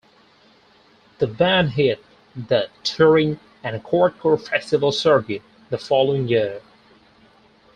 [1.19, 2.03] The band hit
[2.35, 6.63] the touring and hardcore festival circuit the following year.